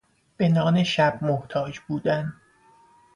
به 0.37 0.49
نان 0.49 0.83
شب 0.83 1.19
محتاج 1.21 1.79
بودن 1.79 2.33